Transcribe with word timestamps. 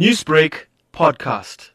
Newsbreak 0.00 0.54
podcast. 0.94 1.68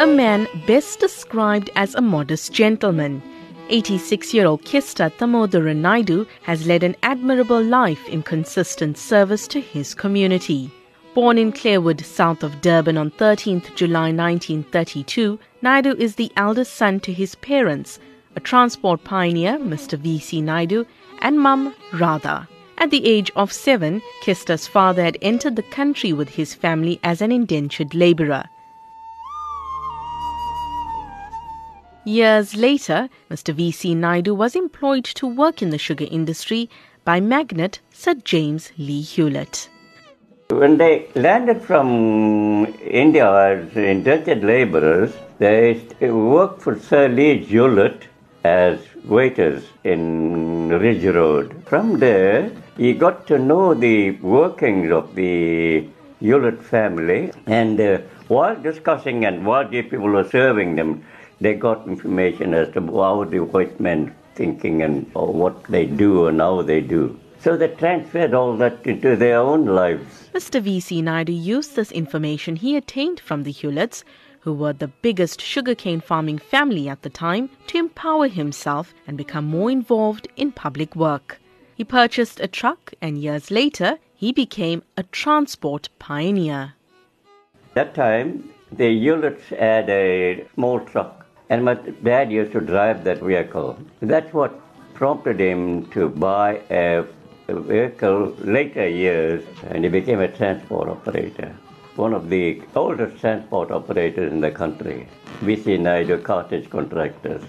A 0.00 0.06
man 0.06 0.48
best 0.66 0.98
described 0.98 1.68
as 1.76 1.94
a 1.94 2.00
modest 2.00 2.54
gentleman. 2.54 3.22
86 3.68 4.32
year 4.32 4.46
old 4.46 4.64
Kista 4.64 5.12
Thamodharan 5.12 5.82
Naidoo 5.82 6.26
has 6.44 6.66
led 6.66 6.82
an 6.82 6.96
admirable 7.02 7.62
life 7.62 8.08
in 8.08 8.22
consistent 8.22 8.96
service 8.96 9.46
to 9.48 9.60
his 9.60 9.92
community. 9.92 10.70
Born 11.14 11.36
in 11.36 11.52
Clairwood, 11.52 12.02
south 12.06 12.42
of 12.42 12.62
Durban 12.62 12.96
on 12.96 13.10
13th 13.10 13.74
July 13.74 14.12
1932, 14.12 15.38
Naidoo 15.62 15.94
is 15.98 16.14
the 16.14 16.32
eldest 16.36 16.72
son 16.72 17.00
to 17.00 17.12
his 17.12 17.34
parents, 17.34 17.98
a 18.36 18.40
transport 18.40 19.02
pioneer, 19.02 19.58
Mr. 19.58 19.98
V.C. 19.98 20.40
Naidoo, 20.42 20.86
and 21.20 21.40
mum, 21.40 21.74
Radha. 21.92 22.46
At 22.78 22.90
the 22.90 23.06
age 23.06 23.30
of 23.34 23.50
seven, 23.50 24.02
Kista's 24.20 24.66
father 24.66 25.02
had 25.02 25.16
entered 25.22 25.56
the 25.56 25.62
country 25.62 26.12
with 26.12 26.28
his 26.28 26.54
family 26.54 27.00
as 27.02 27.22
an 27.22 27.32
indentured 27.32 27.94
labourer. 27.94 28.44
Years 32.04 32.54
later, 32.54 33.08
Mr. 33.30 33.54
V.C. 33.54 33.94
Naidoo 33.94 34.36
was 34.36 34.54
employed 34.54 35.04
to 35.04 35.26
work 35.26 35.62
in 35.62 35.70
the 35.70 35.78
sugar 35.78 36.06
industry 36.08 36.68
by 37.04 37.18
magnate 37.18 37.80
Sir 37.90 38.14
James 38.14 38.70
Lee 38.76 39.02
Hulett. 39.02 39.68
When 40.50 40.76
they 40.76 41.08
landed 41.16 41.62
from 41.62 42.66
India 42.80 43.28
as 43.28 43.76
indentured 43.76 44.44
laborers, 44.44 45.12
they 45.38 45.82
worked 46.00 46.62
for 46.62 46.78
Sir 46.78 47.08
Lee 47.08 47.44
Hulett 47.44 48.02
as 48.46 48.78
waiters 49.04 49.64
in 49.84 50.68
Ridge 50.68 51.06
Road. 51.18 51.54
From 51.66 51.98
there, 51.98 52.50
he 52.76 52.92
got 52.92 53.26
to 53.30 53.38
know 53.38 53.74
the 53.74 54.12
workings 54.36 54.90
of 54.92 55.14
the 55.14 55.88
Hulett 56.20 56.62
family, 56.62 57.32
and 57.46 57.80
uh, 57.80 57.98
while 58.28 58.56
discussing 58.70 59.24
and 59.24 59.44
while 59.46 59.68
the 59.68 59.82
people 59.82 60.10
were 60.18 60.28
serving 60.38 60.76
them, 60.76 61.04
they 61.40 61.54
got 61.54 61.86
information 61.86 62.54
as 62.54 62.72
to 62.74 62.80
how 63.00 63.24
the 63.24 63.40
white 63.40 63.78
men 63.80 64.14
thinking 64.34 64.82
and 64.82 65.12
what 65.14 65.64
they 65.64 65.84
do 65.86 66.26
and 66.26 66.40
how 66.40 66.62
they 66.62 66.80
do. 66.80 67.18
So 67.40 67.56
they 67.56 67.68
transferred 67.68 68.34
all 68.34 68.56
that 68.56 68.86
into 68.86 69.16
their 69.16 69.38
own 69.38 69.66
lives. 69.66 70.30
Mr. 70.34 70.60
V.C. 70.60 71.02
Naidoo 71.02 71.32
used 71.32 71.76
this 71.76 71.92
information 71.92 72.56
he 72.56 72.76
attained 72.76 73.20
from 73.20 73.42
the 73.44 73.52
Huletts, 73.52 74.02
who 74.46 74.52
were 74.52 74.72
the 74.72 74.92
biggest 75.02 75.40
sugarcane 75.40 76.00
farming 76.00 76.38
family 76.38 76.88
at 76.88 77.02
the 77.02 77.10
time, 77.10 77.50
to 77.66 77.78
empower 77.78 78.28
himself 78.28 78.94
and 79.04 79.18
become 79.18 79.44
more 79.44 79.72
involved 79.72 80.28
in 80.36 80.52
public 80.52 80.94
work. 80.94 81.40
He 81.74 81.82
purchased 81.82 82.38
a 82.38 82.46
truck 82.46 82.94
and 83.02 83.18
years 83.18 83.50
later 83.50 83.98
he 84.14 84.30
became 84.32 84.84
a 84.96 85.02
transport 85.02 85.88
pioneer. 85.98 86.74
That 87.74 87.92
time, 87.96 88.48
the 88.70 88.84
Huletts 88.84 89.48
had 89.48 89.90
a 89.90 90.46
small 90.54 90.78
truck 90.78 91.26
and 91.50 91.64
my 91.64 91.74
dad 92.04 92.30
used 92.30 92.52
to 92.52 92.60
drive 92.60 93.02
that 93.02 93.20
vehicle. 93.20 93.76
That's 94.00 94.32
what 94.32 94.60
prompted 94.94 95.40
him 95.40 95.86
to 95.86 96.08
buy 96.08 96.60
a 96.70 97.04
vehicle 97.48 98.32
later 98.44 98.88
years 98.88 99.42
and 99.70 99.82
he 99.82 99.90
became 99.90 100.20
a 100.20 100.28
transport 100.28 100.88
operator. 100.88 101.52
One 101.96 102.12
of 102.12 102.28
the 102.28 102.60
oldest 102.74 103.20
transport 103.20 103.70
operators 103.70 104.30
in 104.30 104.42
the 104.42 104.50
country, 104.50 105.08
VC 105.40 105.78
Naidoo 105.80 106.22
Cartage 106.22 106.68
Contractors. 106.68 107.42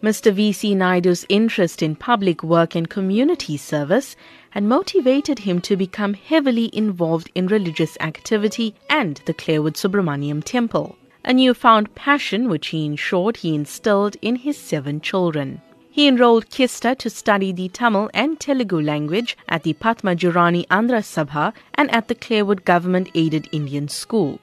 Mr. 0.00 0.32
V.C. 0.32 0.76
Naidoo's 0.76 1.26
interest 1.28 1.82
in 1.82 1.96
public 1.96 2.44
work 2.44 2.76
and 2.76 2.88
community 2.88 3.56
service 3.56 4.14
had 4.50 4.62
motivated 4.62 5.40
him 5.40 5.60
to 5.62 5.76
become 5.76 6.14
heavily 6.14 6.70
involved 6.72 7.28
in 7.34 7.48
religious 7.48 7.98
activity 7.98 8.76
and 8.88 9.20
the 9.26 9.34
Clairwood 9.34 9.74
Subramaniam 9.74 10.44
Temple, 10.44 10.96
a 11.24 11.32
newfound 11.32 11.92
passion 11.96 12.48
which 12.48 12.68
he 12.68 12.86
ensured 12.86 13.38
he 13.38 13.52
instilled 13.52 14.16
in 14.22 14.36
his 14.36 14.56
seven 14.56 15.00
children. 15.00 15.60
He 15.90 16.06
enrolled 16.06 16.50
Kista 16.50 16.96
to 16.98 17.10
study 17.10 17.50
the 17.52 17.68
Tamil 17.68 18.10
and 18.14 18.38
Telugu 18.38 18.80
language 18.80 19.36
at 19.48 19.62
the 19.62 19.74
Padmajurani 19.74 20.66
Andhra 20.68 21.02
Sabha 21.02 21.52
and 21.74 21.90
at 21.90 22.08
the 22.08 22.14
Clairwood 22.14 22.64
Government 22.64 23.08
Aided 23.14 23.48
Indian 23.52 23.88
School. 23.88 24.38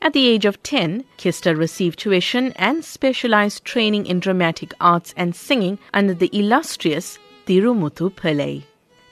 At 0.00 0.12
the 0.12 0.26
age 0.26 0.44
of 0.44 0.62
10, 0.62 1.04
Kista 1.18 1.56
received 1.56 1.98
tuition 1.98 2.52
and 2.56 2.84
specialized 2.84 3.64
training 3.64 4.06
in 4.06 4.20
dramatic 4.20 4.74
arts 4.80 5.14
and 5.16 5.34
singing 5.34 5.78
under 5.92 6.14
the 6.14 6.30
illustrious 6.32 7.18
Thirumuthu 7.46 8.10
Pillai. 8.10 8.64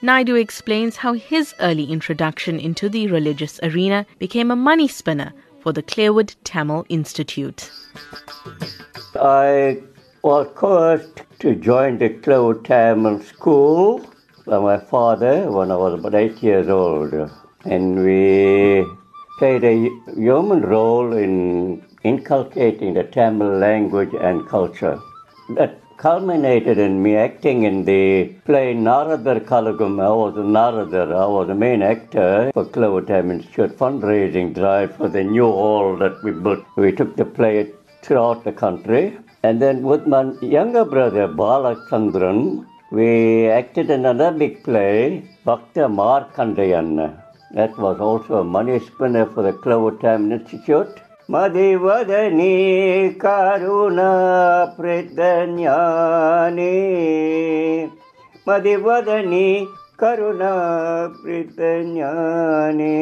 Naidoo 0.03 0.41
explains 0.41 0.97
how 0.97 1.12
his 1.15 1.54
early 1.60 1.84
introduction 1.84 2.59
into 2.59 2.88
the 2.88 3.06
religious 3.06 3.59
arena 3.62 4.04
became 4.19 4.50
a 4.50 4.56
money 4.56 4.88
spinner 4.88 5.32
for 5.60 5.72
the 5.72 5.82
Clairwood 5.82 6.34
Tamil 6.44 6.84
Institute. 6.88 7.71
I 9.15 9.81
was 10.22 10.47
coerced 10.55 11.22
to 11.41 11.56
join 11.56 11.99
the 11.99 12.09
Clairwood 12.09 12.65
Tamil 12.65 13.21
School 13.21 14.06
by 14.47 14.59
my 14.60 14.78
father 14.78 15.50
when 15.50 15.72
I 15.72 15.77
was 15.77 15.94
about 15.94 16.15
eight 16.15 16.41
years 16.41 16.69
old. 16.69 17.12
And 17.65 18.05
we 18.05 18.87
played 19.41 19.65
a 19.65 19.91
human 20.15 20.60
role 20.62 21.12
in 21.12 21.84
inculcating 22.05 22.94
the 22.94 23.03
Tamil 23.03 23.59
language 23.59 24.15
and 24.15 24.49
culture. 24.49 25.00
That 25.56 25.81
culminated 25.97 26.78
in 26.78 27.03
me 27.03 27.16
acting 27.16 27.65
in 27.65 27.84
the 27.84 28.33
play 28.44 28.75
Naradar 28.75 29.41
Kalagum. 29.41 30.00
I 30.00 30.09
was 30.09 30.37
a 30.37 30.47
Naradar. 30.56 31.12
I 31.12 31.27
was 31.27 31.49
the 31.49 31.56
main 31.56 31.83
actor 31.83 32.53
for 32.54 32.65
Clairwood 32.66 33.09
Tamil 33.09 33.39
Institute 33.39 33.77
fundraising 33.77 34.54
drive 34.54 34.94
for 34.97 35.09
the 35.09 35.25
new 35.25 35.47
hall 35.47 35.97
that 35.97 36.22
we 36.22 36.31
built. 36.31 36.65
We 36.77 36.93
took 36.93 37.16
the 37.16 37.25
play 37.25 37.72
throughout 38.03 38.44
the 38.44 38.53
country. 38.53 39.19
And 39.44 39.60
then 39.60 39.82
with 39.82 40.06
my 40.06 40.32
younger 40.41 40.84
brother 40.84 41.26
Balachandran, 41.26 42.64
we 42.92 43.48
acted 43.48 43.91
in 43.91 44.04
another 44.04 44.30
big 44.38 44.62
play, 44.62 45.25
Bhakta 45.44 45.88
Markandayan. 45.88 47.20
That 47.53 47.76
was 47.76 47.98
also 47.98 48.41
a 48.42 48.44
money 48.44 48.78
spinner 48.78 49.26
for 49.26 49.42
the 49.42 49.53
Clairwood 49.53 50.00
Tamil 50.00 50.38
Institute. 50.38 51.00
Madhivadani 51.28 53.16
Karuna 53.16 54.10
ಪ್ರೀತಜ್ಞಾನಿ 54.76 56.72
Madhivadani 58.47 59.48
Karuna 60.00 60.53
ಪ್ರೀತಜ್ಞಾನಿ 61.22 62.97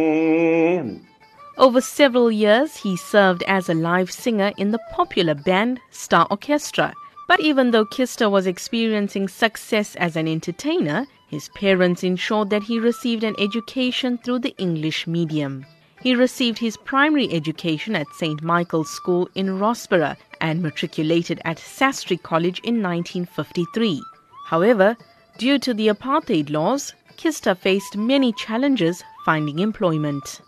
over 1.60 1.81
several 1.81 2.32
years, 2.32 2.75
he 2.75 2.97
served 2.97 3.43
as 3.43 3.69
a 3.69 3.75
live 3.75 4.10
singer 4.10 4.50
in 4.56 4.71
the 4.71 4.81
popular 4.91 5.34
band 5.34 5.78
Star 5.91 6.26
Orchestra. 6.31 6.94
But 7.28 7.41
even 7.41 7.71
though 7.71 7.84
Kista 7.84 8.31
was 8.31 8.47
experiencing 8.47 9.28
success 9.28 9.94
as 9.97 10.16
an 10.16 10.26
entertainer, 10.26 11.06
his 11.28 11.50
parents 11.50 12.03
ensured 12.03 12.48
that 12.48 12.62
he 12.62 12.81
received 12.81 13.22
an 13.25 13.37
education 13.38 14.16
through 14.19 14.38
the 14.38 14.56
English 14.56 15.06
medium. 15.06 15.66
He 16.03 16.15
received 16.15 16.59
his 16.59 16.78
primary 16.78 17.31
education 17.31 17.94
at 17.94 18.06
St. 18.15 18.42
Michael's 18.42 18.91
School 18.91 19.28
in 19.34 19.59
Rossburgh 19.59 20.16
and 20.41 20.62
matriculated 20.62 21.42
at 21.44 21.59
Sastri 21.59 22.21
College 22.21 22.60
in 22.60 22.82
1953. 22.82 24.03
However, 24.47 24.97
due 25.37 25.59
to 25.59 25.75
the 25.75 25.88
apartheid 25.88 26.48
laws, 26.48 26.94
Kista 27.19 27.54
faced 27.54 27.98
many 27.98 28.32
challenges 28.32 29.04
finding 29.27 29.59
employment. 29.59 30.41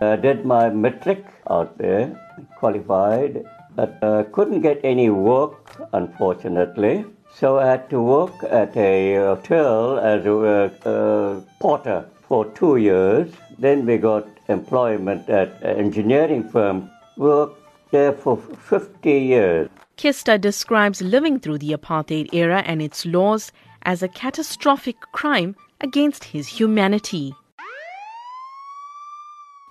I 0.00 0.16
did 0.16 0.44
my 0.44 0.68
matric 0.68 1.24
out 1.48 1.78
there, 1.78 2.20
qualified, 2.56 3.44
but 3.74 3.98
uh, 4.02 4.24
couldn't 4.32 4.60
get 4.60 4.80
any 4.84 5.08
work, 5.08 5.70
unfortunately. 5.92 7.04
So 7.32 7.58
I 7.58 7.66
had 7.66 7.88
to 7.90 8.02
work 8.02 8.34
at 8.44 8.76
a 8.76 9.14
hotel 9.16 9.98
as 9.98 10.26
a 10.26 10.70
uh, 10.88 11.40
porter 11.60 12.06
for 12.28 12.44
two 12.52 12.76
years. 12.76 13.32
Then 13.58 13.86
we 13.86 13.96
got 13.96 14.26
employment 14.48 15.28
at 15.28 15.62
an 15.62 15.76
engineering 15.78 16.48
firm. 16.48 16.90
Worked 17.16 17.90
there 17.90 18.12
for 18.12 18.36
50 18.36 19.10
years. 19.10 19.68
Kista 19.96 20.38
describes 20.38 21.00
living 21.00 21.40
through 21.40 21.58
the 21.58 21.72
apartheid 21.72 22.28
era 22.34 22.62
and 22.66 22.82
its 22.82 23.06
laws 23.06 23.50
as 23.82 24.02
a 24.02 24.08
catastrophic 24.08 25.00
crime 25.12 25.56
against 25.80 26.24
his 26.24 26.48
humanity. 26.48 27.34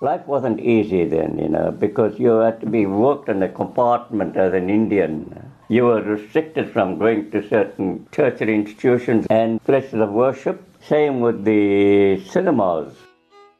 Life 0.02 0.26
wasn't 0.26 0.60
easy 0.60 1.06
then, 1.06 1.38
you 1.38 1.48
know, 1.48 1.70
because 1.70 2.18
you 2.18 2.28
had 2.28 2.60
to 2.60 2.66
be 2.66 2.84
worked 2.84 3.30
in 3.30 3.42
a 3.42 3.48
compartment 3.48 4.36
as 4.36 4.52
an 4.52 4.68
Indian. 4.68 5.50
You 5.68 5.84
were 5.84 6.02
restricted 6.02 6.70
from 6.70 6.98
going 6.98 7.30
to 7.30 7.48
certain 7.48 8.06
tertiary 8.12 8.56
institutions 8.56 9.26
and 9.30 9.62
places 9.64 10.00
of 10.00 10.10
worship. 10.10 10.62
Same 10.82 11.20
with 11.20 11.46
the 11.46 12.22
cinemas. 12.28 12.94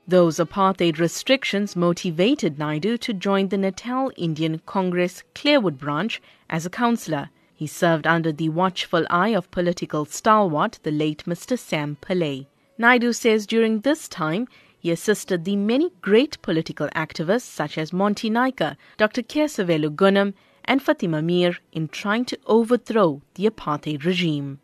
Those 0.07 0.37
apartheid 0.37 0.99
restrictions 0.99 1.75
motivated 1.75 2.59
Naidoo 2.59 2.99
to 3.01 3.15
join 3.15 3.49
the 3.49 3.57
Natal 3.57 4.13
Indian 4.19 4.61
Congress 4.67 5.25
Clairwood 5.35 5.79
branch 5.79 6.21
as 6.51 6.67
a 6.67 6.71
councillor. 6.71 7.31
He 7.55 7.67
served 7.67 8.07
under 8.07 8.31
the 8.31 8.51
watchful 8.51 9.07
eye 9.09 9.31
of 9.31 9.51
political 9.51 10.05
stalwart, 10.05 10.81
the 10.83 10.91
late 10.91 11.25
Mr. 11.25 11.59
Sam 11.59 11.97
Pillay. 12.03 12.45
Naidoo 12.79 13.15
says 13.15 13.47
during 13.47 13.81
this 13.81 14.07
time, 14.07 14.47
he 14.87 14.93
assisted 14.93 15.45
the 15.45 15.57
many 15.57 15.91
great 16.01 16.41
political 16.43 16.87
activists 16.95 17.51
such 17.61 17.77
as 17.77 17.93
Monty 17.93 18.31
Naicker, 18.31 18.77
Dr. 18.99 19.21
Kesaveloo 19.21 19.91
Goonam, 19.97 20.33
and 20.65 20.81
Fatima 20.81 21.21
Meer 21.21 21.57
in 21.73 21.89
trying 21.89 22.25
to 22.27 22.39
overthrow 22.47 23.21
the 23.35 23.51
apartheid 23.51 24.05
regime. 24.05 24.61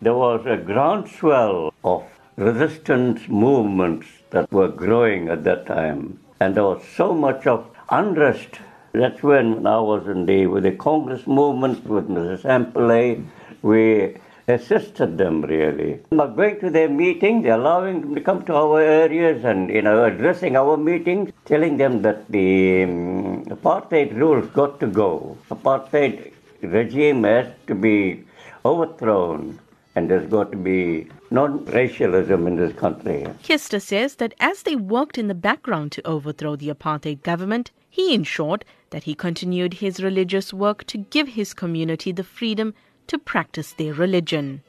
There 0.00 0.14
was 0.14 0.46
a 0.46 0.56
groundswell 0.56 1.74
of 1.84 2.04
resistance 2.36 3.28
movements 3.28 4.06
that 4.30 4.50
were 4.50 4.68
growing 4.68 5.28
at 5.28 5.44
that 5.44 5.66
time. 5.66 6.20
And 6.40 6.54
there 6.54 6.64
was 6.64 6.82
so 6.96 7.12
much 7.12 7.46
of 7.46 7.68
unrest. 7.90 8.60
That's 8.92 9.22
when 9.22 9.66
I 9.66 9.78
was 9.78 10.08
in 10.08 10.24
the, 10.24 10.46
with 10.46 10.62
the 10.62 10.72
Congress 10.72 11.26
movement 11.26 11.84
with 11.84 12.08
Mrs. 12.08 12.40
Sam 12.44 12.72
Pillay. 12.72 13.26
We 13.60 14.16
assisted 14.48 15.18
them 15.18 15.42
really. 15.42 16.00
By 16.10 16.28
going 16.28 16.60
to 16.60 16.70
their 16.70 16.88
meetings, 16.88 17.46
allowing 17.46 18.00
them 18.00 18.14
to 18.14 18.20
come 18.20 18.44
to 18.44 18.54
our 18.54 18.80
areas 18.80 19.44
and 19.44 19.70
you 19.70 19.82
know 19.82 20.04
addressing 20.04 20.56
our 20.56 20.76
meetings, 20.76 21.32
telling 21.44 21.76
them 21.76 22.02
that 22.02 22.28
the 22.30 22.84
um, 22.84 23.44
apartheid 23.46 24.16
rules 24.16 24.48
got 24.50 24.80
to 24.80 24.86
go. 24.86 25.36
Apartheid 25.50 26.32
regime 26.62 27.24
has 27.24 27.46
to 27.66 27.74
be 27.74 28.24
overthrown 28.64 29.58
and 29.94 30.10
there's 30.10 30.28
got 30.28 30.52
to 30.52 30.58
be 30.58 31.08
non-racialism 31.30 32.46
in 32.46 32.56
this 32.56 32.74
country. 32.76 33.26
Kista 33.42 33.80
says 33.80 34.16
that 34.16 34.34
as 34.38 34.62
they 34.62 34.76
worked 34.76 35.16
in 35.16 35.28
the 35.28 35.34
background 35.34 35.90
to 35.92 36.06
overthrow 36.06 36.54
the 36.54 36.68
apartheid 36.68 37.22
government, 37.22 37.70
he 37.88 38.14
ensured 38.14 38.64
that 38.90 39.04
he 39.04 39.14
continued 39.14 39.74
his 39.74 40.02
religious 40.02 40.52
work 40.52 40.84
to 40.84 40.98
give 40.98 41.28
his 41.28 41.54
community 41.54 42.12
the 42.12 42.22
freedom 42.22 42.74
to 43.08 43.18
practice 43.18 43.72
their 43.72 43.94
religion. 43.94 44.62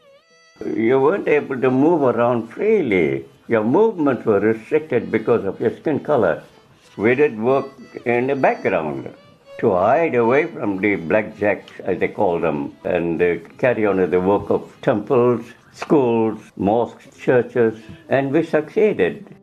You 0.66 1.00
weren't 1.00 1.28
able 1.28 1.60
to 1.62 1.69
move 1.69 2.01
around 2.01 2.48
freely. 2.48 3.25
Your 3.48 3.63
movements 3.63 4.25
were 4.25 4.39
restricted 4.39 5.12
because 5.12 5.45
of 5.45 5.60
your 5.62 5.75
skin 5.75 6.00
color. 6.00 6.44
We 6.98 7.13
did 7.16 7.39
work 7.39 7.68
in 8.06 8.28
the 8.28 8.36
background 8.36 9.13
to 9.60 9.72
hide 9.72 10.16
away 10.16 10.48
from 10.48 10.78
the 10.78 10.98
blackjacks, 10.98 11.80
as 11.81 12.00
they 12.00 12.07
call 12.07 12.39
them, 12.39 12.75
and 12.84 13.22
uh, 13.22 13.36
carry 13.57 13.86
on 13.86 13.98
the 14.10 14.19
work 14.19 14.50
of 14.50 14.75
temples, 14.81 15.45
schools, 15.74 16.39
mosques, 16.56 17.16
churches, 17.18 17.80
and 18.10 18.31
we 18.31 18.44
succeeded. 18.44 19.37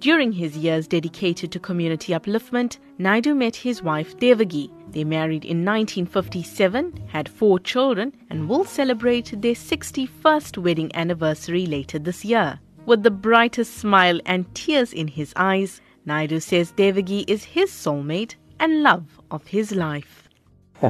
During 0.00 0.32
his 0.32 0.56
years 0.58 0.86
dedicated 0.86 1.50
to 1.52 1.58
community 1.58 2.12
upliftment, 2.12 2.76
Naidoo 2.98 3.34
met 3.34 3.56
his 3.56 3.82
wife 3.82 4.14
Devagi. 4.18 4.70
They 4.90 5.04
married 5.04 5.44
in 5.44 5.64
1957, 5.64 7.08
had 7.08 7.28
four 7.28 7.58
children, 7.58 8.12
and 8.28 8.46
will 8.46 8.64
celebrate 8.64 9.32
their 9.40 9.54
61st 9.54 10.58
wedding 10.58 10.90
anniversary 10.94 11.64
later 11.64 11.98
this 11.98 12.24
year. 12.26 12.60
With 12.84 13.02
the 13.02 13.10
brightest 13.10 13.78
smile 13.78 14.20
and 14.26 14.54
tears 14.54 14.92
in 14.92 15.08
his 15.08 15.32
eyes, 15.34 15.80
Naidoo 16.06 16.40
says 16.42 16.72
Devagi 16.72 17.24
is 17.26 17.44
his 17.44 17.70
soulmate 17.70 18.34
and 18.60 18.82
love 18.82 19.18
of 19.30 19.46
his 19.46 19.72
life. 19.72 20.28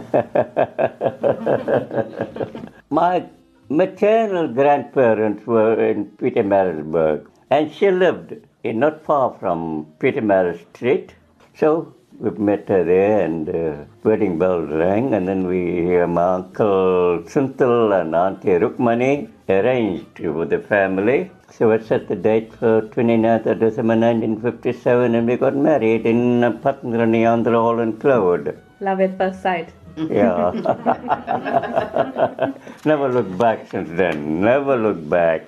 My 2.91 3.25
maternal 3.69 4.49
grandparents 4.49 5.47
were 5.47 5.81
in 5.81 6.07
Pietermaritzburg, 6.19 7.27
and 7.51 7.73
she 7.73 7.91
lived 7.91 8.35
in 8.63 8.79
not 8.79 9.05
far 9.05 9.37
from 9.39 9.87
Pietermaritzburg 9.99 10.75
Street. 10.75 11.15
So 11.55 11.95
we 12.19 12.31
met 12.31 12.69
her 12.69 12.85
there, 12.85 13.25
and 13.25 13.49
uh, 13.49 13.85
wedding 14.03 14.39
bells 14.39 14.71
rang, 14.71 15.15
and 15.15 15.29
then 15.29 15.47
we, 15.47 16.01
uh, 16.01 16.07
my 16.07 16.35
uncle 16.35 17.23
Suntal 17.27 17.93
and 17.93 18.15
Auntie 18.15 18.49
Rukmani 18.49 19.29
arranged 19.49 20.21
with 20.21 20.51
the 20.51 20.59
family. 20.59 21.31
So 21.51 21.71
we 21.71 21.83
set 21.85 22.09
the 22.09 22.17
date 22.17 22.53
for 22.55 22.83
29th 22.83 23.47
of 23.47 23.61
December 23.61 23.97
1957, 23.97 25.15
and 25.15 25.27
we 25.27 25.37
got 25.37 25.55
married 25.55 26.07
in 26.07 26.41
Patngrani, 26.65 27.23
Andhra 27.33 27.55
Hall 27.55 27.81
in 27.81 27.99
Cloud. 27.99 28.59
Love 28.81 29.01
at 29.01 29.17
first 29.19 29.43
sight. 29.43 29.73
Yeah. 29.97 30.51
Never 32.85 33.09
looked 33.09 33.39
back 33.39 33.71
since 33.71 33.89
then. 33.91 34.43
Never 34.43 34.77
looked 34.77 35.09
back. 35.09 35.47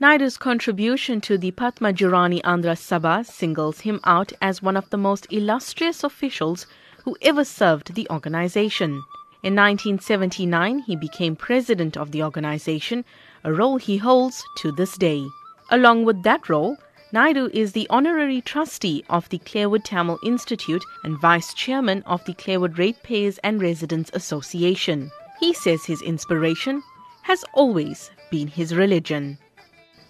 Naidoo's 0.00 0.38
contribution 0.38 1.20
to 1.20 1.36
the 1.36 1.50
Padma 1.50 1.92
Jirani 1.92 2.40
Andhra 2.40 2.74
Sabha 2.74 3.22
singles 3.22 3.80
him 3.80 4.00
out 4.04 4.32
as 4.40 4.62
one 4.62 4.74
of 4.74 4.88
the 4.88 4.96
most 4.96 5.26
illustrious 5.30 6.02
officials 6.02 6.66
who 7.04 7.18
ever 7.20 7.44
served 7.44 7.94
the 7.94 8.08
organization. 8.08 9.02
In 9.42 9.54
1979, 9.54 10.78
he 10.78 10.96
became 10.96 11.36
president 11.36 11.98
of 11.98 12.12
the 12.12 12.22
organization, 12.22 13.04
a 13.44 13.52
role 13.52 13.76
he 13.76 13.98
holds 13.98 14.42
to 14.56 14.72
this 14.72 14.96
day. 14.96 15.22
Along 15.70 16.06
with 16.06 16.22
that 16.22 16.48
role, 16.48 16.78
Naidoo 17.12 17.50
is 17.52 17.72
the 17.72 17.86
honorary 17.90 18.40
trustee 18.40 19.04
of 19.10 19.28
the 19.28 19.38
Clairwood 19.40 19.84
Tamil 19.84 20.18
Institute 20.24 20.82
and 21.04 21.20
vice 21.20 21.52
chairman 21.52 22.02
of 22.06 22.24
the 22.24 22.32
Clairwood 22.32 22.78
Ratepayers 22.78 23.36
and 23.44 23.60
Residents 23.60 24.10
Association. 24.14 25.10
He 25.40 25.52
says 25.52 25.84
his 25.84 26.00
inspiration 26.00 26.82
has 27.20 27.44
always 27.52 28.10
been 28.30 28.48
his 28.48 28.74
religion. 28.74 29.36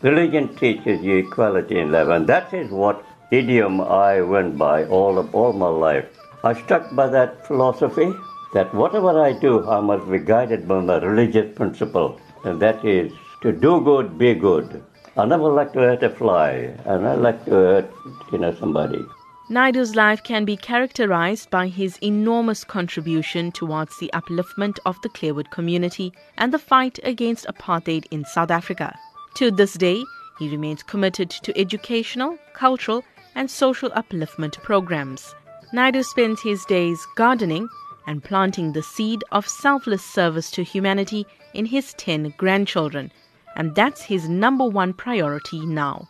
Religion 0.02 0.48
teaches 0.56 1.02
you 1.02 1.16
equality 1.16 1.78
in 1.78 1.92
love, 1.92 2.08
and 2.08 2.26
that 2.26 2.54
is 2.54 2.70
what 2.70 3.04
idiom 3.30 3.82
I 3.82 4.22
went 4.22 4.56
by 4.56 4.86
all 4.86 5.18
of 5.18 5.34
all 5.34 5.52
my 5.52 5.68
life. 5.68 6.06
I 6.42 6.54
stuck 6.54 6.94
by 6.96 7.06
that 7.08 7.46
philosophy 7.46 8.14
that 8.54 8.74
whatever 8.74 9.20
I 9.22 9.38
do, 9.38 9.68
I 9.68 9.80
must 9.80 10.10
be 10.10 10.18
guided 10.18 10.66
by 10.66 10.80
my 10.80 10.96
religious 10.96 11.54
principle, 11.54 12.18
and 12.44 12.60
that 12.62 12.82
is 12.82 13.12
to 13.42 13.52
do 13.52 13.82
good, 13.82 14.16
be 14.16 14.34
good. 14.34 14.82
I 15.18 15.26
never 15.26 15.50
like 15.50 15.74
to 15.74 15.80
hurt 15.80 16.02
a 16.02 16.08
fly, 16.08 16.74
and 16.86 17.06
I 17.06 17.14
like 17.14 17.44
to 17.44 17.50
hurt, 17.50 17.90
you 18.32 18.38
know, 18.38 18.54
somebody. 18.54 19.04
Naidoo's 19.50 19.96
life 19.96 20.22
can 20.22 20.46
be 20.46 20.56
characterized 20.56 21.50
by 21.50 21.66
his 21.66 21.98
enormous 22.02 22.64
contribution 22.64 23.52
towards 23.52 23.98
the 23.98 24.10
upliftment 24.14 24.78
of 24.86 24.96
the 25.02 25.10
Clairwood 25.10 25.50
community 25.50 26.14
and 26.38 26.54
the 26.54 26.58
fight 26.58 26.98
against 27.02 27.46
apartheid 27.46 28.06
in 28.10 28.24
South 28.24 28.50
Africa. 28.50 28.98
To 29.34 29.50
this 29.50 29.74
day, 29.74 30.04
he 30.38 30.48
remains 30.48 30.82
committed 30.82 31.30
to 31.30 31.58
educational, 31.58 32.38
cultural, 32.54 33.04
and 33.34 33.50
social 33.50 33.90
upliftment 33.90 34.60
programs. 34.62 35.34
Naidoo 35.72 36.04
spends 36.04 36.42
his 36.42 36.64
days 36.64 36.98
gardening 37.16 37.68
and 38.06 38.24
planting 38.24 38.72
the 38.72 38.82
seed 38.82 39.22
of 39.30 39.46
selfless 39.46 40.04
service 40.04 40.50
to 40.50 40.64
humanity 40.64 41.26
in 41.54 41.66
his 41.66 41.94
10 41.94 42.34
grandchildren, 42.36 43.12
and 43.56 43.74
that's 43.74 44.02
his 44.02 44.28
number 44.28 44.66
one 44.66 44.92
priority 44.92 45.64
now. 45.64 46.08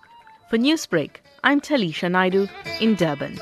For 0.49 0.59
Newsbreak, 0.59 1.16
I'm 1.45 1.61
Taliesha 1.61 2.11
Naidoo 2.11 2.49
in 2.80 2.95
Durban. 2.95 3.38